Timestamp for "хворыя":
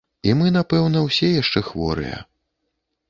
1.71-2.17